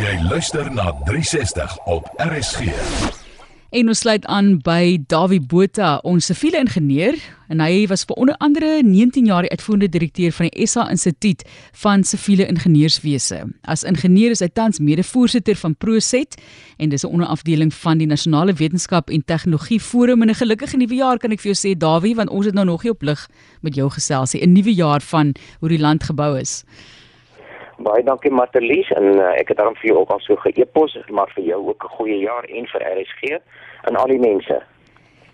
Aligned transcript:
Jy 0.00 0.12
luister 0.30 0.72
na 0.72 0.92
360 1.04 1.78
op 1.84 2.08
RSG. 2.16 2.60
En 3.72 3.88
ons 3.88 3.98
sluit 3.98 4.24
aan 4.26 4.58
by 4.64 4.98
Dawie 5.08 5.40
Botha, 5.40 5.94
ons 6.04 6.26
siviele 6.28 6.60
ingenieur, 6.60 7.16
en 7.52 7.60
hy 7.60 7.86
was 7.88 8.04
vir 8.08 8.16
onder 8.20 8.36
andere 8.44 8.82
19 8.84 9.28
jaar 9.28 9.44
die 9.44 9.52
uitvoerende 9.52 9.88
direkteur 9.92 10.32
van 10.36 10.48
die 10.48 10.66
SA 10.68 10.86
Instituut 10.92 11.44
van 11.84 12.04
Siviele 12.04 12.46
Ingenieurswese. 12.48 13.42
As 13.64 13.84
ingenieur 13.88 14.32
is 14.32 14.44
hy 14.44 14.48
tans 14.52 14.80
mede-voorsitter 14.80 15.56
van 15.60 15.76
ProSet 15.76 16.36
en 16.76 16.88
dis 16.92 17.04
'n 17.04 17.12
onderafdeling 17.12 17.74
van 17.74 17.98
die 17.98 18.06
Nasionale 18.06 18.52
Wetenskap 18.52 19.10
en 19.10 19.24
Tegnologie 19.24 19.80
Forum 19.80 20.22
en 20.22 20.28
'n 20.28 20.40
gelukkige 20.40 20.76
nuwe 20.76 20.94
jaar 20.94 21.18
kan 21.18 21.32
ek 21.32 21.40
vir 21.40 21.52
jou 21.52 21.58
sê 21.60 21.78
Dawie, 21.78 22.14
want 22.14 22.30
ons 22.30 22.46
het 22.46 22.54
nou 22.54 22.64
nog 22.64 22.82
nie 22.82 22.92
op 22.92 23.02
lig 23.02 23.28
met 23.60 23.74
jou 23.74 23.90
gesels 23.90 24.32
nie. 24.32 24.42
'n 24.42 24.52
Nuwe 24.52 24.74
jaar 24.74 25.00
van 25.00 25.34
hoe 25.60 25.68
die 25.68 25.80
land 25.80 26.04
gebou 26.04 26.38
is. 26.38 26.64
Baie 27.82 28.04
dankie 28.04 28.30
Martelies 28.30 28.90
en 28.90 29.16
uh, 29.18 29.32
ek 29.40 29.48
het 29.48 29.58
daarom 29.58 29.76
vir 29.80 29.90
jou 29.90 29.98
ook 30.00 30.10
al 30.10 30.20
so 30.20 30.36
geëpos, 30.36 30.96
maar 31.10 31.30
vir 31.34 31.44
jou 31.44 31.60
ook 31.68 31.84
'n 31.84 31.94
goeie 31.96 32.18
jaar 32.18 32.44
en 32.44 32.66
vir 32.66 32.82
RSG 32.96 33.22
en 33.88 33.96
al 33.96 34.06
die 34.06 34.18
mense. 34.18 34.62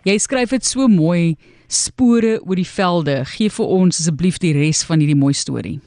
Jy 0.04 0.18
skryf 0.18 0.50
dit 0.50 0.64
so 0.64 0.88
mooi, 0.88 1.36
spore 1.68 2.40
oor 2.46 2.56
die 2.56 2.72
velde. 2.78 3.24
Gee 3.24 3.50
vir 3.50 3.66
ons 3.66 3.98
asseblief 4.00 4.38
die 4.38 4.54
res 4.56 4.84
van 4.86 4.98
hierdie 4.98 5.18
mooi 5.18 5.34
storie. 5.34 5.80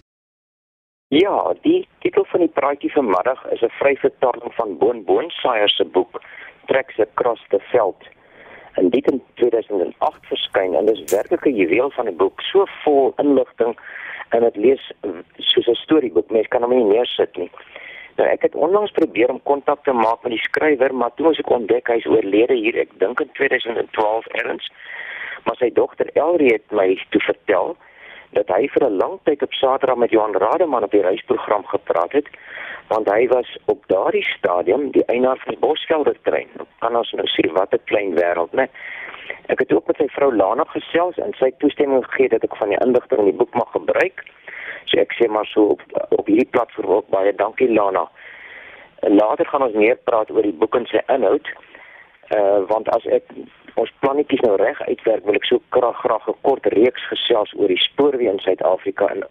Ja, 1.07 1.53
die 1.61 1.87
titel 1.99 2.25
van 2.31 2.39
die 2.39 2.53
praatjie 2.59 2.91
vanmiddag 2.91 3.45
is 3.51 3.61
'n 3.61 3.73
vry 3.79 3.95
vertaling 3.95 4.53
van 4.53 4.77
Boon 4.77 5.03
Boonsaier 5.03 5.69
se 5.69 5.85
boek 5.85 6.21
Treks 6.67 6.99
Across 6.99 7.41
the 7.49 7.59
Veld. 7.71 8.03
En 8.73 8.89
dit 8.89 9.11
in 9.11 9.21
2008 9.33 10.25
verskyn 10.27 10.75
en 10.75 10.85
dis 10.85 11.11
werklik 11.11 11.45
'n 11.45 11.55
juweel 11.55 11.91
van 11.91 12.07
'n 12.07 12.15
boek, 12.15 12.41
so 12.41 12.65
vol 12.83 13.13
inligting 13.17 13.75
en 14.31 14.45
dit 14.47 14.55
lees 14.65 14.91
soos 15.37 15.67
'n 15.67 15.81
storieboek. 15.83 16.31
Mens 16.31 16.47
kan 16.47 16.63
hom 16.63 16.75
nie 16.75 16.83
neersit 16.93 17.37
nie. 17.37 17.51
Nou 18.17 18.27
ek 18.29 18.41
het 18.41 18.55
onlangs 18.55 18.91
probeer 18.91 19.29
om 19.29 19.43
kontak 19.43 19.83
te 19.83 19.93
maak 19.93 20.23
met 20.23 20.31
die 20.31 20.43
skrywer, 20.47 20.93
maar 20.93 21.13
toe 21.15 21.31
ek 21.31 21.49
ontdek 21.49 21.87
hy 21.87 21.97
is 22.01 22.05
oorlede 22.05 22.53
hier, 22.53 22.77
ek 22.77 22.99
dink 22.99 23.19
in 23.19 23.29
2012 23.33 24.27
erns. 24.27 24.71
Maar 25.45 25.55
sy 25.55 25.71
dogter 25.73 26.09
Elrie 26.13 26.53
het 26.53 26.71
my 26.71 26.97
toe 27.09 27.21
vertel 27.21 27.77
dat 28.31 28.47
hy 28.47 28.67
vir 28.67 28.83
'n 28.87 28.97
lang 28.97 29.19
tyd 29.23 29.41
op 29.43 29.53
Saterdag 29.53 29.97
met 29.97 30.11
Johan 30.11 30.35
Rademan 30.35 30.83
op 30.83 30.91
die 30.91 31.01
reisprogram 31.01 31.65
gepraat 31.65 32.11
het, 32.11 32.27
want 32.87 33.09
hy 33.09 33.27
was 33.27 33.57
op 33.65 33.83
daardie 33.87 34.23
stadium 34.23 34.91
die 34.91 35.05
eienaar 35.05 35.37
van 35.37 35.53
die 35.53 35.59
Bosvelder 35.59 36.15
trein. 36.21 36.47
Kan 36.79 36.95
ons 36.95 37.11
nou 37.11 37.27
sien 37.27 37.51
wat 37.53 37.73
'n 37.73 37.83
klein 37.85 38.15
wêreld, 38.15 38.51
né? 38.51 38.67
Ek 39.47 39.59
het 39.59 39.73
ook 39.73 39.87
met 39.87 39.97
sy 39.97 40.07
vrou 40.15 40.29
Lana 40.35 40.63
gesels 40.73 41.17
en 41.17 41.33
sy 41.39 41.51
toestemming 41.63 42.05
gegee 42.05 42.29
dat 42.29 42.43
ek 42.43 42.55
van 42.55 42.69
die 42.73 42.79
inligting 42.85 43.19
in 43.19 43.31
die 43.31 43.39
boek 43.41 43.53
mag 43.53 43.71
gebruik. 43.71 44.23
So 44.85 44.99
ek 44.99 45.15
sê 45.17 45.27
maar 45.29 45.45
so 45.45 45.75
op 45.75 45.81
op 46.09 46.27
hierdie 46.27 46.49
platform 46.55 46.91
ook 46.97 47.09
baie 47.09 47.35
dankie 47.35 47.71
Lana. 47.73 48.07
Later 49.01 49.45
gaan 49.45 49.65
ons 49.67 49.77
meer 49.77 49.97
praat 50.09 50.31
oor 50.31 50.45
die 50.45 50.57
boek 50.63 50.75
en 50.75 50.87
sy 50.91 51.01
inhoud. 51.07 51.47
Uh 52.35 52.61
want 52.71 52.89
as 52.95 53.05
ek 53.05 53.27
ons 53.79 53.93
plannetjies 54.03 54.43
nou 54.45 54.55
reg 54.59 54.81
uitwerk, 54.87 55.25
wil 55.25 55.39
ek 55.39 55.47
so 55.47 55.61
graag 55.75 55.97
graag 56.03 56.27
'n 56.27 56.41
kort 56.41 56.65
reeks 56.75 57.07
gesels 57.13 57.53
oor 57.55 57.67
die 57.67 57.83
spoorweë 57.87 58.31
in 58.31 58.39
Suid-Afrika 58.39 59.07
en 59.07 59.23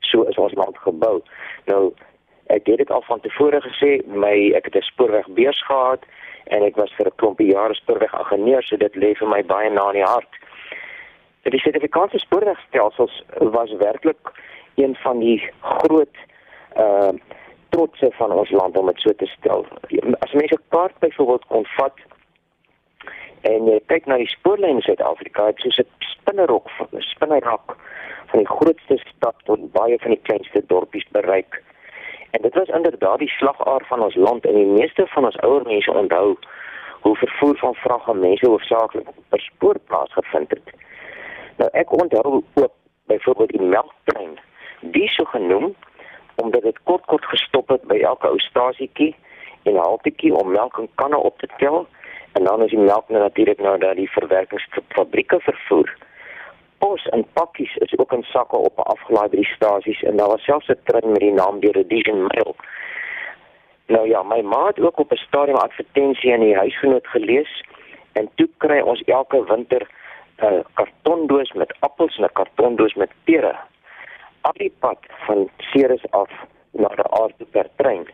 so 0.00 0.22
is 0.22 0.38
ons 0.38 0.54
land 0.54 0.78
gebou. 0.78 1.22
Nou 1.66 1.92
ek 2.46 2.66
het 2.66 2.78
dit 2.78 2.90
al 2.90 3.02
van 3.02 3.20
tevore 3.20 3.60
gesê, 3.60 4.06
my 4.06 4.52
ek 4.54 4.64
het 4.70 4.76
'n 4.76 4.90
spoorwegbeurs 4.92 5.62
gehad 5.66 6.04
en 6.54 6.62
ek 6.62 6.76
was 6.76 6.92
vir 6.96 7.06
'n 7.06 7.16
klompie 7.16 7.52
jare 7.52 7.74
spoorwegagenieur, 7.74 8.62
so 8.62 8.76
dit 8.76 8.94
lê 8.94 9.14
vir 9.14 9.28
my 9.28 9.42
baie 9.42 9.70
na 9.70 9.88
in 9.90 10.00
die 10.00 10.10
hart. 10.10 10.32
Die 11.42 11.58
Suid-Afrikaanse 11.58 12.18
spoorwegstelsels 12.18 13.22
was 13.38 13.72
werklik 13.72 14.32
een 14.74 14.96
van 15.02 15.18
die 15.18 15.40
groot 15.60 16.16
uh 16.76 17.12
trotse 17.68 18.10
van 18.12 18.32
ons 18.32 18.50
land 18.50 18.76
om 18.76 18.86
dit 18.86 19.00
so 19.00 19.12
te 19.12 19.26
stel. 19.26 19.66
As 20.20 20.32
mense 20.32 20.54
'n 20.54 20.68
kaart 20.68 20.98
byvoorbeeld 20.98 21.46
kon 21.46 21.66
vat 21.76 21.98
en 23.40 23.66
jy 23.66 23.80
kyk 23.86 24.06
na 24.06 24.16
die 24.16 24.28
spoorlyn 24.28 24.76
in 24.76 24.82
Suid-Afrika, 24.82 25.46
dit 25.46 25.64
is 25.64 25.78
'n 25.78 25.88
spinnerok, 25.98 26.70
spinnerrak 26.98 27.76
van 28.26 28.38
die 28.38 28.48
grootste 28.48 28.98
stad 28.98 29.34
tot 29.44 29.72
baie 29.72 29.98
van 29.98 30.10
die 30.10 30.22
kleinste 30.22 30.62
dorpies 30.66 31.06
bereik. 31.12 31.62
En 32.36 32.42
dit 32.42 32.54
was 32.54 32.68
inderdaad 32.68 33.18
die 33.18 33.28
slagaar 33.28 33.84
van 33.86 34.02
ons 34.02 34.14
land 34.14 34.44
en 34.44 34.54
die 34.54 34.72
meeste 34.78 35.06
van 35.06 35.24
ons 35.24 35.36
ouer 35.36 35.62
mense 35.64 35.92
onthou 35.92 36.36
hoe 37.00 37.16
vervoer 37.16 37.56
van 37.56 37.74
vrag 37.74 38.08
en 38.08 38.18
mense 38.18 38.46
hoofsaaklik 38.46 39.08
per 39.28 39.40
spoor 39.40 39.78
plaasgevind 39.78 40.50
het. 40.50 40.74
Nou 41.56 41.70
ek 41.72 41.92
onthou 42.02 42.42
ook 42.54 42.72
byvoorbeeld 43.06 43.48
die 43.48 43.62
melktrein 43.62 44.38
die 44.80 45.08
so 45.08 45.24
genoem 45.24 45.74
omdat 46.34 46.62
dit 46.62 46.82
kort 46.82 47.04
kort 47.04 47.24
gestop 47.24 47.68
het 47.68 47.88
by 47.88 48.02
elke 48.10 48.28
ou 48.28 48.38
stasietjie 48.38 49.14
en 49.62 49.80
haltetjie 49.80 50.34
om 50.34 50.52
melk 50.52 50.78
in 50.78 50.90
kanne 50.94 51.16
op 51.16 51.38
te 51.38 51.48
tel 51.56 51.86
en 52.32 52.44
dan 52.44 52.62
is 52.62 52.70
die 52.70 52.84
melk 52.84 53.08
nou 53.08 53.22
natuurlik 53.22 53.64
nou 53.64 53.78
daar 53.78 53.94
die 53.94 54.10
verwerkingsfabrieke 54.10 55.40
vervoer. 55.40 55.96
Pos 56.78 57.06
en 57.06 57.24
pakkies 57.32 57.76
is 57.76 57.98
ook 57.98 58.12
in 58.12 58.22
sakke 58.22 58.56
op 58.56 58.78
afgelaai 58.78 59.28
by 59.28 59.36
die 59.36 59.52
stasies 59.54 60.02
en 60.02 60.16
daar 60.16 60.28
was 60.28 60.44
selfs 60.44 60.68
'n 60.68 60.80
trein 60.84 61.12
met 61.12 61.20
die 61.20 61.32
naam 61.32 61.60
die 61.60 61.72
Rhodesian 61.72 62.26
Mail. 62.26 62.56
Nou 63.86 64.08
ja, 64.08 64.22
my 64.22 64.40
ma 64.42 64.66
het 64.66 64.80
ook 64.80 64.98
op 64.98 65.12
'n 65.12 65.16
stadium 65.16 65.56
advertensie 65.56 66.32
in 66.32 66.40
die 66.40 66.56
huisgenoot 66.56 67.06
gelees 67.06 67.64
en 68.12 68.28
toe 68.34 68.48
kry 68.56 68.80
ons 68.80 69.02
elke 69.04 69.44
winter 69.44 69.86
'n 70.38 70.44
uh, 70.44 70.60
kartondoos 70.74 71.52
met 71.52 71.76
appels 71.80 72.16
en 72.16 72.24
'n 72.24 72.32
kartondoos 72.32 72.94
met 72.94 73.10
pere 73.24 73.56
al 74.40 74.52
die 74.56 74.72
pad 74.78 74.98
van 75.26 75.48
Ceres 75.58 76.04
af 76.10 76.30
na 76.70 76.88
die 76.88 77.08
aard 77.20 77.50
per 77.50 77.68
trein. 77.76 78.04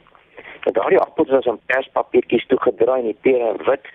En 0.65 0.73
daardie 0.73 1.01
appels 1.01 1.31
was 1.31 1.49
in 1.51 1.61
perspapiertjies 1.67 2.47
toegedraai 2.47 3.01
en 3.01 3.11
die 3.11 3.19
pere 3.21 3.51
in 3.53 3.65
wit. 3.67 3.89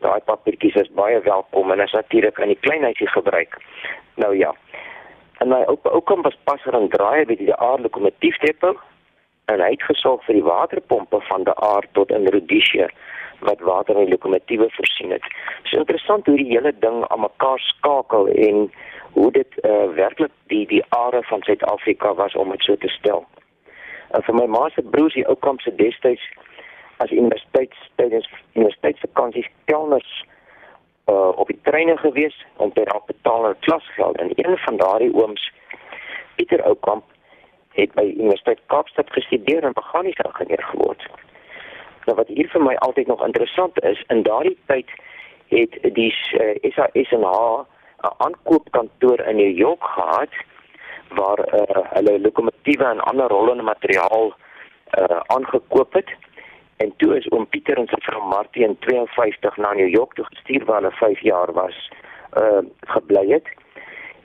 Daai 0.00 0.20
papiertjies 0.24 0.78
is 0.80 0.92
baie 0.96 1.20
welkom 1.20 1.70
en 1.70 1.80
is 1.80 1.92
natuurlik 1.92 2.38
in 2.38 2.52
die 2.54 2.60
klein 2.60 2.82
huisie 2.82 3.08
gebruik. 3.08 3.56
Nou 4.14 4.36
ja. 4.36 4.54
En 5.38 5.48
my 5.48 5.60
oupa 5.72 5.90
oukom 5.96 6.22
was 6.22 6.38
passer 6.44 6.74
en 6.74 6.88
draaier 6.88 7.26
by 7.28 7.36
die 7.36 7.54
aard 7.54 7.84
lokomotiefdepot 7.84 8.80
en 9.52 9.60
hy 9.60 9.70
het 9.74 9.88
gesorg 9.88 10.24
vir 10.26 10.38
die 10.38 10.46
waterpompe 10.46 11.20
van 11.28 11.44
die 11.48 11.56
aard 11.66 11.88
tot 11.98 12.12
in 12.14 12.28
Rhodesia 12.28 12.88
wat 13.40 13.60
water 13.64 13.96
in 13.96 14.04
die 14.04 14.12
lokomotiewe 14.12 14.68
voorsien 14.76 15.10
het. 15.16 15.24
Dit 15.62 15.72
is 15.72 15.78
interessant 15.78 16.26
hoe 16.26 16.36
die 16.36 16.50
hele 16.52 16.72
ding 16.84 17.04
aan 17.08 17.24
mekaar 17.24 17.60
skakel 17.64 18.28
en 18.28 18.70
hoe 19.12 19.30
dit 19.32 19.60
uh, 19.64 19.88
werklik 19.96 20.32
die 20.52 20.66
die 20.66 20.82
are 20.96 21.22
van 21.28 21.42
Suid-Afrika 21.42 22.14
was 22.14 22.36
om 22.36 22.50
dit 22.50 22.62
so 22.62 22.76
te 22.76 22.88
stel. 22.88 23.24
En 24.10 24.22
vir 24.22 24.36
my 24.36 24.46
ma 24.46 24.68
se 24.74 24.82
broers 24.82 25.16
die 25.16 25.26
ou 25.26 25.36
kamp 25.46 25.60
se 25.64 25.74
destyds 25.74 26.24
as 27.02 27.10
universiteitstydens 27.10 28.28
universiteitsvakansies 28.54 29.48
kelners 29.70 30.10
uh, 31.08 31.32
op 31.42 31.48
die 31.48 31.60
treine 31.62 31.96
gewees 31.96 32.36
om 32.56 32.72
te 32.72 32.84
help 32.84 33.06
betaal 33.06 33.42
hulle 33.42 33.62
klasgeld 33.66 34.20
en 34.20 34.32
een 34.34 34.58
van 34.66 34.76
daardie 34.76 35.14
ooms 35.14 35.48
Pieter 36.36 36.62
Oukamp 36.62 37.04
het 37.78 37.92
by 37.94 38.06
Universiteit 38.16 38.60
Kaapstad 38.66 39.10
gestudeer 39.16 39.64
en 39.64 39.76
meganiese 39.76 40.24
ingenieur 40.26 40.62
geword. 40.72 41.06
Nou 42.06 42.16
wat 42.18 42.28
hier 42.28 42.48
vir 42.52 42.62
my 42.64 42.74
altyd 42.86 43.06
nog 43.06 43.24
interessant 43.26 43.82
is, 43.84 44.00
in 44.08 44.22
daardie 44.26 44.56
tyd 44.66 44.88
het 45.50 45.76
die 45.94 46.12
uh, 46.38 46.72
SASNH 46.74 47.66
'n 48.00 48.14
aankoopkantoor 48.24 49.20
in 49.20 49.36
New 49.36 49.56
York 49.56 49.84
gehad 49.84 50.32
waar 51.08 51.38
uh, 51.38 51.84
hulle 51.96 52.20
lokomotiewe 52.20 52.84
en 52.84 53.00
ander 53.00 53.28
rollende 53.28 53.62
materiaal 53.62 54.32
uh, 54.98 55.20
aangekoop 55.26 55.92
het. 55.92 56.10
En 56.80 56.92
toe 56.96 57.16
is 57.16 57.28
oom 57.28 57.44
Pieter 57.52 57.76
en 57.76 57.88
sy 57.90 57.98
vrou 58.06 58.22
Martie 58.24 58.64
in 58.64 58.78
52 58.86 59.56
na 59.60 59.72
New 59.76 59.88
York 59.92 60.14
toe 60.16 60.24
gestuur 60.24 60.64
waar 60.64 60.80
hulle 60.80 60.96
5 60.96 61.20
jaar 61.28 61.52
was, 61.52 61.76
uh 62.40 62.62
gebly 62.94 63.26
het 63.28 63.50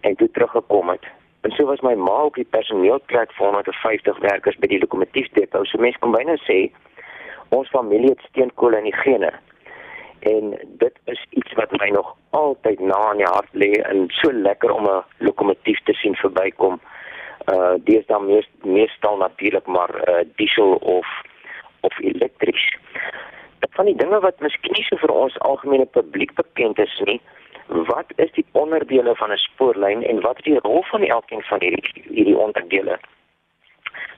en 0.08 0.16
toe 0.16 0.30
teruggekom 0.32 0.90
het. 0.90 1.04
En 1.42 1.52
so 1.52 1.66
was 1.66 1.84
my 1.84 1.94
ma 2.00 2.22
op 2.30 2.40
die 2.40 2.48
personeelplek 2.56 3.36
vir 3.36 3.46
150 3.46 4.24
werkers 4.24 4.62
by 4.64 4.72
die 4.72 4.80
lokomotiefdepot. 4.80 5.68
So 5.68 5.84
mense 5.84 6.00
kon 6.00 6.16
byna 6.16 6.38
sê 6.46 6.62
ons 7.58 7.76
familie 7.76 8.14
het 8.14 8.24
steenkool 8.30 8.80
in 8.80 8.88
die 8.88 8.98
gene 9.04 9.34
en 10.26 10.56
dit 10.80 11.04
is 11.12 11.28
iets 11.30 11.60
wat 11.60 11.76
my 11.82 11.92
nog 11.92 12.16
altyd 12.40 12.80
na 12.80 13.04
in 13.12 13.26
die 13.26 13.32
hart 13.36 13.52
lê 13.52 13.72
en 13.84 14.08
so 14.22 14.32
lekker 14.32 14.72
om 14.72 14.88
'n 14.88 15.04
lokomotief 15.28 15.84
te 15.84 15.94
sien 15.94 16.16
verbykom. 16.16 16.80
Uh 17.52 17.76
dis 17.84 18.06
dan 18.08 18.26
meest, 18.26 18.52
meestal 18.64 19.18
natuurlik 19.18 19.68
maar 19.68 19.94
uh 20.10 20.24
diesel 20.36 20.76
of 20.76 21.08
of 21.88 22.00
elektries. 22.00 22.68
Dit 23.64 23.72
van 23.78 23.90
die 23.90 23.98
dinge 24.02 24.20
wat 24.26 24.40
miskien 24.46 24.76
nie 24.78 24.86
so 24.90 25.00
vir 25.02 25.14
ons 25.14 25.40
algemene 25.50 25.88
publiek 25.98 26.34
bekend 26.40 26.80
is 26.80 26.96
nie. 27.10 27.20
Wat 27.90 28.14
is 28.22 28.32
die 28.38 28.46
onderdele 28.62 29.16
van 29.22 29.32
'n 29.32 29.44
spoorlyn 29.48 30.04
en 30.04 30.22
wat 30.22 30.38
is 30.40 30.50
die 30.50 30.64
rol 30.68 30.84
van 30.92 31.04
elkeen 31.04 31.44
van 31.52 31.62
hierdie 31.62 32.04
hierdie 32.18 32.38
onderdele? 32.38 33.00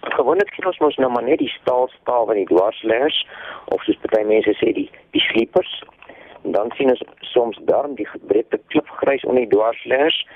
Gewoonlik 0.01 0.53
sien 0.53 0.65
ons 0.65 0.79
mos 0.79 0.95
nou 0.95 1.11
maar 1.11 1.23
net 1.23 1.39
die 1.39 1.53
staalstaal 1.59 2.25
van 2.25 2.35
die 2.35 2.49
dwarsleggers 2.53 3.27
of 3.65 3.83
soos 3.83 3.97
baie 4.11 4.25
mense 4.25 4.53
sê 4.59 4.73
die 4.73 4.89
die 5.11 5.21
sleepers 5.29 5.83
dan 6.43 6.71
sien 6.75 6.89
ons 6.89 7.03
soms 7.33 7.57
darm 7.69 7.95
die 7.95 8.07
gebreekte 8.07 8.59
klipgrys 8.67 9.25
onder 9.25 9.43
die 9.45 9.55
dwarsleggers 9.55 10.27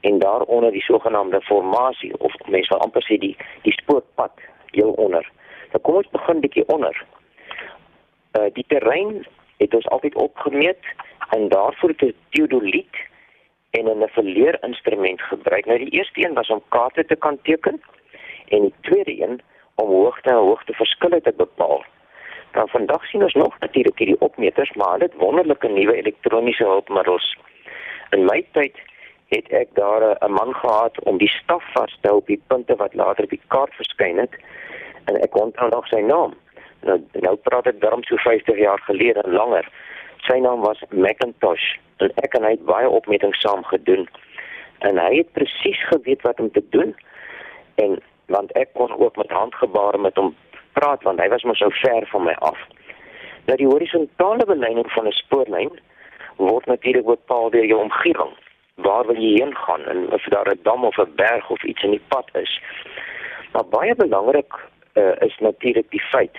en 0.00 0.18
daaronder 0.18 0.72
die 0.72 0.82
sogenaamde 0.82 1.40
formasie 1.40 2.12
of 2.18 2.34
mense 2.46 2.74
wil 2.74 2.84
amper 2.84 3.02
sê 3.02 3.18
die 3.18 3.34
die 3.62 3.74
spoorpad 3.80 4.32
heel 4.70 4.90
onder. 4.90 5.26
Nou 5.72 5.82
kom 5.82 5.94
ons 6.00 6.10
begin 6.10 6.40
bietjie 6.40 6.66
onder. 6.66 7.04
Uh 8.38 8.48
die 8.52 8.64
terrein 8.68 9.26
het 9.58 9.74
ons 9.74 9.88
altyd 9.88 10.14
opgemeet 10.14 10.84
en 11.36 11.48
daarvoor 11.48 11.88
het 11.88 12.02
'n 12.02 12.14
teodoliet 12.30 12.96
en 13.70 13.84
'n 13.86 14.08
verleer 14.08 14.58
instrument 14.62 15.22
gebruik. 15.22 15.66
Nou 15.66 15.78
die 15.78 15.90
eerste 15.90 16.24
een 16.24 16.34
was 16.34 16.48
om 16.48 16.62
kaarte 16.68 17.04
te 17.04 17.16
kan 17.16 17.38
teken 17.42 17.82
en 18.48 18.60
die 18.60 18.74
tweede 18.80 19.22
een 19.22 19.40
om 19.74 19.88
hoogte 19.88 20.30
en 20.30 20.36
hoogteverskille 20.36 21.20
te 21.20 21.32
bepaal. 21.36 21.84
Dan 22.52 22.68
vandag 22.68 23.04
sien 23.04 23.22
ons 23.22 23.34
nog 23.34 23.58
natuurlik 23.58 23.98
hierdie 23.98 24.20
opmeters, 24.20 24.72
maar 24.72 24.98
dit 24.98 25.14
wonderlike 25.14 25.68
nuwe 25.68 25.94
elektroniese 25.94 26.64
hulpmiddels. 26.64 27.36
In 28.10 28.24
my 28.24 28.46
tyd 28.52 28.76
het 29.28 29.48
ek 29.48 29.68
daar 29.72 30.16
'n 30.20 30.32
man 30.32 30.54
gehad 30.54 31.04
om 31.04 31.18
die 31.18 31.28
staf 31.28 31.64
vas 31.72 31.98
te 32.00 32.08
hou 32.08 32.18
op 32.18 32.26
die 32.26 32.42
punte 32.46 32.76
wat 32.76 32.94
later 32.94 33.24
op 33.24 33.30
die 33.30 33.46
kaart 33.46 33.74
verskyn 33.74 34.18
het 34.18 34.34
en 35.08 35.20
ek 35.24 35.36
onthou 35.36 35.68
nog 35.72 35.86
sy 35.88 36.00
naam. 36.04 36.34
Nou 36.86 36.98
nou 37.24 37.34
praat 37.48 37.66
ek 37.70 37.80
daarom 37.82 38.04
so 38.06 38.16
50 38.24 38.58
jaar 38.60 38.80
gelede 38.86 39.22
en 39.24 39.36
langer. 39.40 39.68
Sy 40.28 40.38
naam 40.44 40.60
was 40.66 40.82
Macintosh 40.90 41.66
en 42.04 42.12
ek 42.22 42.36
en 42.38 42.46
hy 42.46 42.54
het 42.56 42.66
baie 42.68 42.88
opmetings 43.00 43.40
saam 43.42 43.64
gedoen. 43.70 44.06
En 44.86 45.00
hy 45.00 45.12
het 45.20 45.32
presies 45.32 45.80
geweet 45.90 46.22
wat 46.26 46.40
om 46.40 46.50
te 46.52 46.64
doen 46.74 46.94
en 47.82 47.98
want 48.34 48.52
ek 48.60 48.74
kon 48.76 48.92
ook 48.92 49.16
met 49.16 49.32
handgebare 49.32 49.98
met 49.98 50.16
hom 50.20 50.34
praat 50.76 51.02
want 51.02 51.20
hy 51.22 51.28
was 51.32 51.46
mos 51.48 51.62
so 51.62 51.72
ver 51.82 52.06
van 52.12 52.28
my 52.28 52.36
af. 52.50 52.60
Nou 53.48 53.56
die 53.56 53.70
horisontale 53.70 54.44
belyning 54.46 54.90
van 54.92 55.08
'n 55.08 55.18
spoorlyn 55.22 55.72
word 56.36 56.66
natuurlik 56.66 57.06
bepaal 57.06 57.50
deur 57.50 57.64
jou 57.64 57.80
omgewing. 57.80 58.34
Waar 58.74 59.06
wil 59.06 59.16
jy 59.16 59.32
heen 59.40 59.56
gaan 59.56 59.84
en 59.86 60.12
of 60.12 60.22
daar 60.34 60.50
'n 60.50 60.60
dam 60.62 60.84
of 60.84 60.98
'n 60.98 61.14
berg 61.16 61.50
of 61.50 61.64
iets 61.64 61.82
in 61.82 61.90
die 61.90 62.06
pad 62.08 62.28
is. 62.32 62.60
Maar 63.52 63.64
baie 63.64 63.94
belangrik 63.94 64.52
uh, 64.98 65.14
is 65.26 65.36
natuurlik 65.38 65.90
die 65.90 66.06
feit 66.12 66.36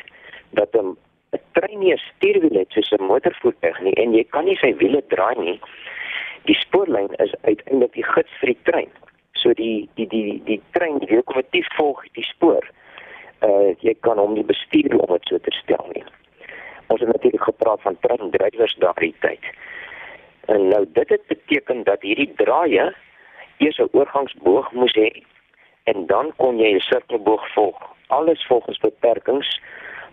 dat 0.60 0.76
'n 0.76 0.98
'n 1.36 1.42
trein 1.52 1.80
nie 1.80 1.94
'n 1.94 2.02
stuurwiel 2.10 2.60
het 2.60 2.72
soos 2.72 2.92
'n 2.92 3.10
motorvoertuig 3.12 3.80
nie 3.80 3.94
en 3.94 4.14
jy 4.14 4.24
kan 4.24 4.46
nie 4.46 4.58
sy 4.58 4.72
wiele 4.82 5.02
draai 5.08 5.36
nie. 5.38 5.60
Die 6.50 6.56
spoorlyn 6.56 7.14
is 7.26 7.34
uiteindelik 7.42 7.94
die 7.94 8.10
gids 8.14 8.34
vir 8.40 8.48
die 8.54 8.64
trein. 8.64 8.92
So 9.34 9.54
die 9.54 9.90
die 9.94 10.08
die 10.08 10.42
die 10.44 10.62
trein 10.72 10.98
die 11.00 11.16
lokomotief 11.16 11.68
volg 11.78 12.04
die 12.14 12.24
spoor. 12.24 12.66
Uh 13.42 13.76
jy 13.80 13.96
kan 14.00 14.18
hom 14.18 14.34
nie 14.34 14.44
bestuur 14.44 15.00
om 15.00 15.14
dit 15.14 15.28
so 15.28 15.38
te 15.38 15.52
stel 15.52 15.86
nie. 15.94 16.04
Ons 16.88 17.00
het 17.00 17.12
natuurlik 17.14 17.44
gepraat 17.44 17.82
van 17.82 18.00
treindrywers 18.00 18.76
daardie 18.76 19.16
tyd. 19.20 19.44
En 20.46 20.68
nou 20.68 20.86
dit 20.94 21.10
het 21.10 21.28
beteken 21.28 21.84
dat 21.84 22.02
hierdie 22.02 22.34
draaie 22.36 22.94
eers 23.58 23.78
'n 23.78 23.90
oorgangsboog 23.92 24.72
moes 24.72 24.96
hê 24.96 25.24
en 25.84 26.06
dan 26.06 26.34
kon 26.36 26.58
jy 26.58 26.74
'n 26.74 26.80
sirkelboog 26.80 27.54
volg. 27.54 27.99
Alles 28.10 28.46
volgens 28.48 28.78
beperkings 28.82 29.50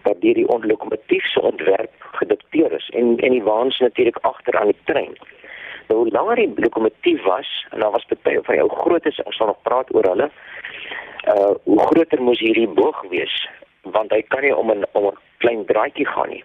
wat 0.07 0.21
deur 0.21 0.35
die 0.35 0.67
lokomotief 0.71 1.25
se 1.33 1.41
ontwerp 1.41 2.09
gedikteer 2.21 2.73
is 2.73 2.89
en 2.95 3.17
en 3.19 3.31
die 3.35 3.43
waans 3.43 3.79
natuurlik 3.79 4.19
agter 4.21 4.59
aan 4.59 4.73
die 4.73 4.83
trein. 4.85 5.15
Nou 5.89 6.01
hoe 6.01 6.11
langer 6.11 6.37
die 6.37 6.53
lokomotief 6.55 7.23
was 7.23 7.51
en 7.71 7.81
daar 7.81 7.91
was 7.91 8.07
baie 8.23 8.43
van 8.43 8.55
jou 8.55 8.69
grootes 8.71 9.23
ons 9.23 9.37
sal 9.37 9.47
nog 9.47 9.63
praat 9.63 9.95
oor 9.95 10.09
hulle. 10.13 10.31
Uh 11.35 11.55
hoe 11.65 11.81
groter 11.91 12.23
moes 12.23 12.41
hierdie 12.41 12.69
boog 12.69 13.03
wees 13.11 13.37
want 13.83 14.11
hy 14.11 14.23
kan 14.29 14.43
nie 14.43 14.57
om 14.57 14.71
'n 14.71 14.85
om 14.93 15.07
'n 15.07 15.19
klein 15.39 15.65
draaitjie 15.65 16.07
gaan 16.07 16.29
nie. 16.29 16.45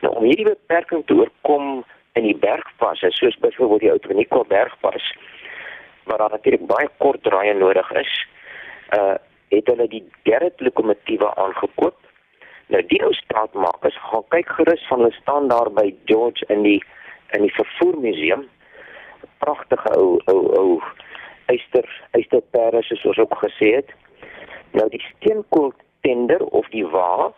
Nou 0.00 0.14
om 0.14 0.24
hierdie 0.24 0.48
beperking 0.48 1.06
te 1.06 1.14
oorkom 1.14 1.84
in 2.12 2.22
die 2.22 2.36
bergpasse 2.36 3.10
soos 3.10 3.36
byvoorbeeld 3.36 3.80
die 3.80 3.90
Outeniqua 3.90 4.44
bergpas 4.48 5.14
waar 6.04 6.18
daar 6.18 6.30
natuurlik 6.30 6.66
baie 6.66 6.88
kort 6.98 7.22
draaie 7.22 7.54
nodig 7.54 7.90
is, 7.92 8.26
uh 8.98 9.14
het 9.54 9.70
hulle 9.72 9.88
die 9.88 10.02
derde 10.22 10.52
lokomotiewe 10.66 11.34
aangekoop. 11.34 11.96
Nou 12.72 12.82
die 12.88 13.00
ou 13.04 13.12
straatmakers 13.12 13.96
gaan 14.08 14.24
kyk 14.34 14.48
gerus 14.58 14.86
van 14.88 15.04
hulle 15.04 15.16
staan 15.20 15.48
daar 15.48 15.70
by 15.72 15.90
George 16.10 16.46
in 16.48 16.62
die 16.62 16.80
in 17.36 17.42
die 17.46 17.54
vervoermuseum. 17.54 18.46
Pragtige 19.38 19.94
ou 19.98 20.20
ou 20.32 20.40
ou 20.58 20.68
eyster 21.52 21.88
eysterpere 22.16 22.82
soos 22.82 23.04
ons 23.12 23.20
ook 23.26 23.36
gesê 23.42 23.74
het. 23.80 23.92
Nou 24.72 24.88
die 24.90 25.02
steenkool 25.10 25.72
tender 26.06 26.44
of 26.44 26.68
die 26.72 26.86
wa 26.86 27.32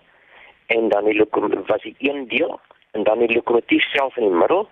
en 0.66 0.88
dan 0.88 1.04
die 1.04 1.19
lokomotief 1.19 1.66
was 1.66 1.82
die 1.82 1.96
een 1.98 2.28
deel 2.28 2.60
en 2.90 3.04
dan 3.04 3.19
die 3.19 3.34
lokomotief 3.34 3.82
self 3.92 4.16
in 4.16 4.28
die 4.28 4.38
middel. 4.40 4.69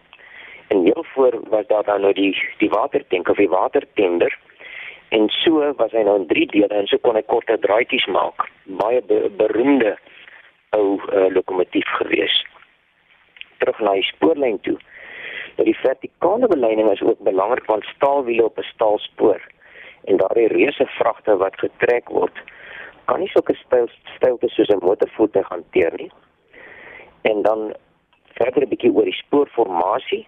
En 0.68 0.84
heel 0.84 1.04
voor 1.14 1.40
was 1.50 1.66
daar 1.66 1.84
dan 1.84 2.00
nou 2.00 2.12
die 2.12 2.32
die 2.58 2.70
watertank 2.70 3.28
of 3.28 3.36
die 3.36 3.48
watertender. 3.48 4.38
En 5.14 5.28
so 5.30 5.62
was 5.78 5.92
hy 5.94 6.02
nou 6.02 6.16
in 6.18 6.26
drie 6.26 6.46
dele 6.50 6.74
en 6.74 6.88
so 6.90 6.98
kon 6.98 7.18
hy 7.18 7.22
korter 7.30 7.60
draaitjies 7.62 8.06
maak. 8.10 8.48
Baie 8.80 9.02
be, 9.06 9.20
beroemde 9.38 9.94
ou 10.74 10.98
uh, 10.98 11.28
lokomotief 11.30 11.86
gewees. 12.00 12.40
Terug 13.62 13.78
na 13.78 13.94
die 13.94 14.08
spoorlyn 14.08 14.58
toe. 14.66 14.78
Nou 15.56 15.68
die 15.68 15.78
vertikale 15.78 16.50
belyning 16.50 16.90
is 16.90 17.04
ook 17.06 17.22
belangrik 17.26 17.68
want 17.70 17.86
staalwiele 17.94 18.48
op 18.50 18.58
'n 18.58 18.66
staalspoor 18.72 19.40
en 20.04 20.18
daardie 20.20 20.50
reuse 20.52 20.86
vragte 20.98 21.36
wat 21.36 21.62
getrek 21.62 22.10
word 22.10 22.42
kan 23.04 23.20
nie 23.20 23.30
sulke 23.32 23.54
styl 23.60 23.88
stylte 24.16 24.48
soos 24.48 24.68
'n 24.68 24.84
motorvoertuig 24.84 25.48
hanteer 25.48 25.92
nie. 25.96 26.10
En 27.22 27.42
dan 27.42 27.74
verder 28.34 28.62
'n 28.62 28.68
bietjie 28.68 28.92
oor 28.92 29.04
die 29.04 29.22
spoorformasie. 29.22 30.26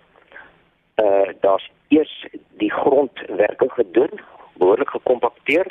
Uh 0.96 1.28
daar's 1.40 1.70
eers 1.88 2.26
die 2.62 2.72
grondwerke 2.72 3.68
gedoen, 3.68 4.20
behoorlik 4.58 4.90
gekompakteer. 4.90 5.66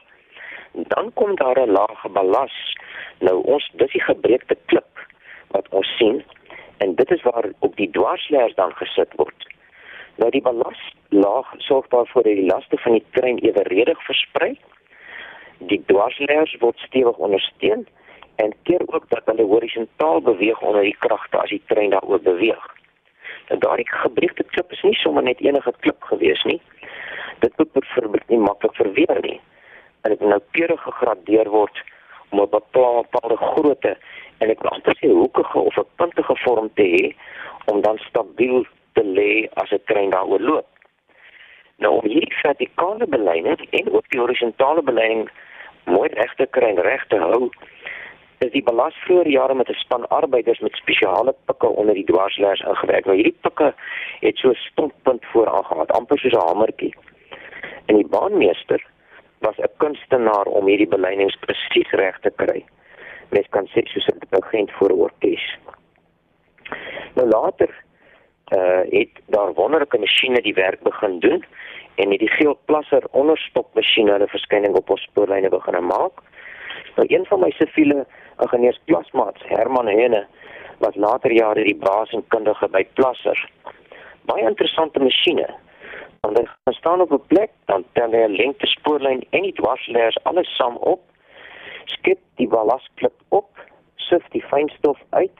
Dan 0.71 1.11
kom 1.13 1.35
daar 1.35 1.59
'n 1.61 1.71
laag 1.71 2.11
ballas. 2.11 2.75
Nou 3.19 3.43
ons 3.43 3.71
dis 3.73 3.91
die 3.91 4.01
gebreekte 4.01 4.57
klip 4.65 5.07
wat 5.47 5.69
ons 5.69 5.97
sien 5.97 6.23
en 6.77 6.95
dit 6.95 7.11
is 7.11 7.21
waar 7.21 7.49
op 7.59 7.75
die 7.75 7.89
dwarsleers 7.89 8.55
dan 8.55 8.75
gesit 8.75 9.13
word. 9.15 9.47
Nou 10.15 10.29
die 10.31 10.41
ballaslaag 10.41 11.53
sorg 11.57 11.87
daarvoor 11.87 12.23
dat 12.23 12.35
die 12.35 12.45
laste 12.45 12.77
van 12.77 12.91
die 12.91 13.05
trein 13.11 13.37
eweredig 13.37 14.03
versprei. 14.05 14.59
Die 15.57 15.83
dwarsleers 15.85 16.55
word 16.59 16.77
stewig 16.77 17.17
ondersteun 17.17 17.87
en 18.35 18.53
keer 18.63 18.81
ook 18.85 19.09
dat 19.09 19.25
hulle 19.25 19.43
horisontaal 19.43 20.21
beweeg 20.21 20.61
onder 20.61 20.81
die 20.81 20.95
kragte 20.99 21.37
as 21.37 21.49
die 21.49 21.63
trein 21.67 21.89
daaroor 21.89 22.21
beweeg. 22.21 22.63
En 23.47 23.59
daardie 23.59 23.89
gebreekte 23.89 24.43
klip 24.43 24.71
is 24.71 24.81
nie 24.81 24.95
sommer 24.95 25.23
net 25.23 25.39
enige 25.39 25.73
klip 25.79 26.03
gewees 26.03 26.43
nie. 26.43 26.61
Dit 27.39 27.57
moet 27.57 27.71
byvoorbeeld 27.71 28.29
nie 28.29 28.37
maklik 28.37 28.75
verweer 28.75 29.19
nie. 29.21 29.39
En 30.01 30.11
dit 30.11 30.19
moet 30.19 30.29
nou 30.29 30.41
keurig 30.51 30.81
gegradeer 30.81 31.49
word 31.49 31.83
om 32.29 32.41
'n 32.41 32.49
bepaalde 32.49 33.37
grootte 33.37 33.97
en 34.37 34.49
ek 34.49 34.61
wil 34.61 34.71
amper 34.71 34.97
sê 34.99 35.09
hoekige 35.09 35.59
of 35.59 35.77
'n 35.77 35.87
puntige 35.95 36.35
vorm 36.43 36.69
te 36.73 36.85
hê 36.95 37.15
om 37.65 37.81
dan 37.81 37.97
stabiel 37.97 38.65
te 38.93 39.03
lê 39.03 39.49
as 39.53 39.71
'n 39.71 39.83
trein 39.85 40.09
daaroor 40.09 40.39
loop. 40.39 40.67
Nou 41.77 41.93
om 41.93 42.05
hierdie 42.09 42.41
vertikale 42.41 43.07
belyning 43.07 43.67
en 43.69 43.91
ook 43.91 44.09
die 44.09 44.19
horisontale 44.19 44.81
belyning 44.81 45.29
mooi 45.83 46.09
reg 46.09 46.35
te 46.35 46.47
kry 46.51 46.69
en 46.69 46.81
reg 46.81 47.07
te 47.07 47.17
hou, 47.17 47.49
is 48.39 48.51
die 48.51 48.63
belas 48.63 48.95
vroeër 49.05 49.27
jare 49.27 49.53
met 49.53 49.69
'n 49.69 49.73
span 49.73 50.07
arbeiders 50.07 50.59
met 50.59 50.75
spesiale 50.75 51.35
pikke 51.45 51.67
onder 51.67 51.93
die 51.93 52.05
dwarsleers 52.05 52.61
ingewerk. 52.61 53.05
Nou 53.05 53.15
hierdie 53.15 53.37
pikke 53.41 53.73
het 54.19 54.37
so 54.37 54.49
'n 54.49 54.55
stomppunt 54.55 55.25
vooraan 55.25 55.65
gehad, 55.65 55.91
amper 55.91 56.19
soos 56.19 56.33
'n 56.33 56.47
hamertjie. 56.47 56.95
En 57.85 57.95
die 57.95 58.07
baanmeester 58.07 58.85
was 59.39 59.57
'n 59.57 59.71
kunstenaar 59.77 60.45
om 60.45 60.65
hierdie 60.65 60.87
belynings 60.87 61.35
presies 61.35 61.91
reg 61.91 62.19
te 62.19 62.31
kry. 62.35 62.65
Mens 63.29 63.47
kan 63.49 63.65
sê 63.67 63.81
soos 63.83 64.07
'n 64.07 64.19
dirigent 64.29 64.71
voor 64.71 64.89
'n 64.89 64.99
orkes. 64.99 65.57
Nou 67.13 67.27
later 67.27 67.83
uh 68.53 68.81
het 68.89 69.09
daar 69.25 69.53
wonderlike 69.53 69.97
masjiene 69.97 70.41
die 70.41 70.53
werk 70.53 70.81
begin 70.83 71.19
doen 71.19 71.45
en 71.95 72.11
het 72.11 72.19
die 72.19 72.29
geel 72.29 72.59
plasser 72.65 73.03
onderstopmasjiene 73.11 74.11
hulle 74.11 74.27
verskyning 74.27 74.75
op 74.75 74.89
ons 74.89 75.01
spoorlyne 75.01 75.49
begin 75.49 75.85
maak. 75.85 76.21
Nou 76.95 77.07
een 77.07 77.25
van 77.25 77.39
my 77.39 77.51
siviele 77.51 78.05
ingenieursklasmaats, 78.43 79.41
Herman 79.47 79.87
Hene, 79.87 80.25
was 80.79 80.95
later 80.95 81.31
jare 81.31 81.63
die 81.63 81.75
baas 81.75 82.11
en 82.11 82.23
kundige 82.27 82.67
by 82.71 82.83
Plasser. 82.93 83.39
Baie 84.29 84.47
interessante 84.47 84.99
masjiene. 84.99 85.47
Want 86.25 86.39
hy 86.39 86.73
staan 86.73 87.01
op 87.01 87.11
'n 87.11 87.27
plek, 87.27 87.51
dan 87.65 87.83
tel 87.93 88.11
hy 88.11 88.23
'n 88.25 88.35
lengte 88.35 88.67
spoorlyn 88.67 89.23
en 89.29 89.41
die 89.41 89.53
dwarsleers 89.53 90.17
alles 90.23 90.55
saam 90.55 90.77
op. 90.77 91.01
Skep 91.85 92.19
die 92.35 92.47
ballasklip 92.47 93.13
op, 93.29 93.49
sif 93.95 94.23
die 94.29 94.43
fynstof 94.43 94.99
uit, 95.09 95.39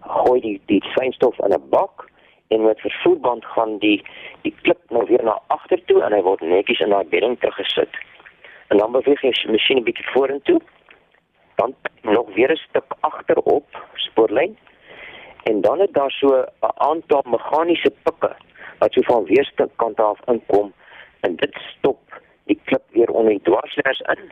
gooi 0.00 0.40
die 0.40 0.60
die 0.66 0.82
fynstof 0.94 1.38
in 1.38 1.52
'n 1.52 1.68
bak 1.68 2.10
en 2.48 2.62
met 2.62 2.80
vervoerband 2.80 3.44
gaan 3.44 3.78
die 3.78 4.04
die 4.42 4.54
klip 4.62 4.78
nou 4.90 5.06
weer 5.06 5.24
na 5.24 5.40
agter 5.46 5.84
toe 5.84 6.02
en 6.02 6.12
hy 6.12 6.22
word 6.22 6.40
netjies 6.40 6.80
in 6.80 6.90
daai 6.90 7.04
bedding 7.04 7.38
teruggesit. 7.38 7.90
En 8.68 8.78
dan 8.78 8.92
beweeg 8.92 9.20
jy 9.22 9.30
die 9.30 9.50
masjien 9.50 9.78
'n 9.78 9.84
bietjie 9.84 10.10
vorentoe 10.12 10.60
dan 11.56 11.74
nog 12.02 12.34
weer 12.34 12.52
'n 12.52 12.56
stuk 12.68 12.94
agterop 13.00 13.66
spoorlyn 13.94 14.58
en 15.42 15.60
dan 15.60 15.78
het 15.80 15.92
daar 15.92 16.10
so 16.10 16.28
'n 16.28 16.72
aantal 16.76 17.22
meganiese 17.24 17.92
pikke 18.02 18.32
wat 18.78 18.92
so 18.92 19.00
van 19.02 19.24
weerste 19.24 19.68
kant 19.76 20.00
af 20.00 20.18
inkom 20.26 20.72
en 21.20 21.36
dit 21.36 21.54
stop 21.54 22.00
die 22.44 22.60
klip 22.64 22.82
weer 22.90 23.10
onder 23.10 23.32
die 23.32 23.42
dwarsleers 23.42 24.00
in 24.00 24.30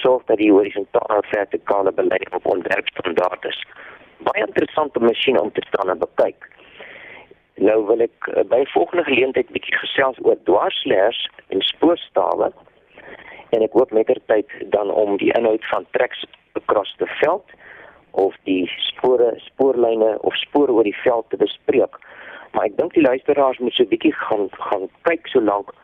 sorg 0.00 0.24
dat 0.24 0.36
die 0.36 0.52
horisontale 0.52 1.22
vertikale 1.22 1.92
beleid 1.92 2.34
op 2.34 2.46
ontwerpstandaard 2.46 3.44
is. 3.44 3.64
Baie 4.18 4.46
interessante 4.46 5.00
masjien 5.00 5.40
om 5.40 5.52
te 5.52 5.64
staan 5.68 5.90
en 5.90 5.98
bekyk. 5.98 6.48
Nou 7.54 7.86
wil 7.86 8.00
ek 8.00 8.28
uh, 8.32 8.44
by 8.48 8.64
volgende 8.72 9.04
geleentheid 9.04 9.52
bietjie 9.52 9.76
gesels 9.82 10.20
oor 10.24 10.38
dwarsleers 10.48 11.20
en 11.48 11.60
spoorstawe 11.60 12.52
en 13.50 13.64
ek 13.66 13.74
hoop 13.76 13.90
mettertyd 13.92 14.52
dan 14.72 14.90
om 14.90 15.16
die 15.20 15.32
inhoud 15.36 15.64
van 15.72 15.86
treks 15.96 16.24
across 16.70 16.94
the 16.98 17.06
veld 17.20 17.44
of 18.10 18.34
die 18.44 18.70
spore 18.76 19.34
spoorlyne 19.36 20.18
of 20.20 20.34
spore 20.34 20.72
oor 20.72 20.86
die 20.86 20.96
veld 21.02 21.26
te 21.30 21.36
bespreek. 21.36 21.98
Maar 22.54 22.70
ek 22.70 22.76
dink 22.78 22.94
die 22.94 23.06
luisteraars 23.06 23.58
moet 23.58 23.74
so 23.74 23.86
bietjie 23.90 24.14
gaan 24.22 24.48
gaan 24.70 24.86
kyk 25.08 25.26
so 25.30 25.42
lank 25.42 25.74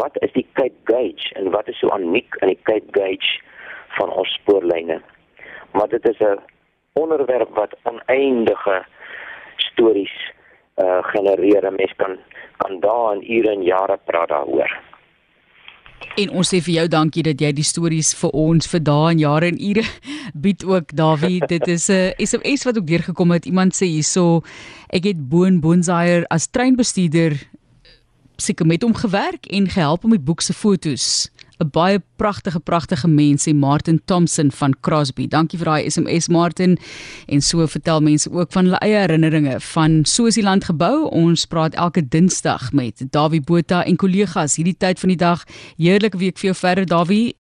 wat 0.00 0.16
is 0.24 0.32
die 0.32 0.46
Cape 0.56 0.76
Gauge 0.88 1.32
en 1.40 1.52
wat 1.52 1.68
is 1.68 1.78
so 1.80 1.92
uniek 1.96 2.36
in 2.40 2.52
die 2.52 2.60
Cape 2.68 2.88
Gauge 2.96 3.40
van 3.98 4.12
ons 4.12 4.32
spoorlyne. 4.40 5.00
Maar 5.72 5.88
dit 5.88 6.08
is 6.08 6.20
'n 6.20 6.40
onderwerp 6.92 7.54
wat 7.56 7.76
oneindige 7.84 8.84
stories 9.56 10.16
uh 10.76 11.04
genereer. 11.12 11.72
Mens 11.72 11.92
kan 11.96 12.18
kan 12.56 12.80
daar 12.80 13.14
in 13.14 13.24
ure 13.36 13.50
en 13.50 13.62
jare 13.62 13.98
praat 14.04 14.28
daaroor. 14.28 14.89
En 16.20 16.30
ons 16.30 16.48
sê 16.48 16.60
vir 16.64 16.74
jou 16.74 16.86
dankie 16.88 17.22
dat 17.24 17.40
jy 17.40 17.52
die 17.56 17.66
stories 17.66 18.12
vir 18.18 18.32
ons 18.36 18.68
vir 18.70 18.82
dae 18.84 19.12
en 19.12 19.20
jare 19.22 19.50
en 19.52 19.60
ure 19.60 19.84
bied 20.34 20.64
ook 20.64 20.94
Dawie. 20.96 21.40
Dit 21.46 21.68
is 21.68 21.88
'n 21.92 22.12
SMS 22.18 22.64
wat 22.64 22.78
ook 22.78 22.86
deurgekom 22.86 23.30
het. 23.30 23.46
Iemand 23.46 23.74
sê 23.74 23.86
hierso 23.86 24.42
ek 24.88 25.04
het 25.04 25.28
Boon 25.28 25.60
Bonzaier 25.60 26.24
as 26.30 26.48
treinbestuurder 26.50 27.38
seker 28.36 28.66
met 28.66 28.82
hom 28.82 28.94
gewerk 28.94 29.46
en 29.46 29.68
gehelp 29.68 30.04
om 30.04 30.10
die 30.10 30.20
boek 30.20 30.40
se 30.40 30.52
fotos 30.52 31.30
'n 31.60 31.70
baie 31.70 32.02
pragtige 32.16 32.60
pragtige 32.60 33.08
mens 33.08 33.44
sê 33.48 33.54
Martin 33.54 34.00
Thompson 34.04 34.50
van 34.50 34.74
Crosby. 34.80 35.28
Dankie 35.28 35.58
vir 35.58 35.66
daai 35.66 35.90
SMS 35.90 36.28
Martin. 36.28 36.78
En 37.26 37.40
so 37.40 37.66
vertel 37.66 38.00
mense 38.00 38.30
ook 38.32 38.52
van 38.52 38.64
hulle 38.64 38.80
eie 38.80 38.96
herinneringe 38.96 39.60
van 39.60 40.04
Sosialand 40.04 40.64
gebou. 40.64 41.08
Ons 41.10 41.44
praat 41.46 41.74
elke 41.74 42.08
Dinsdag 42.08 42.72
met 42.72 43.04
Dawie 43.10 43.40
Botha 43.40 43.84
en 43.84 43.96
kollegas 43.96 44.56
hierdie 44.56 44.76
tyd 44.76 44.98
van 45.00 45.08
die 45.08 45.20
dag. 45.20 45.44
Heerlike 45.76 46.16
week 46.18 46.38
vir 46.38 46.52
jou 46.52 46.56
verder 46.56 46.86
Dawie. 46.86 47.39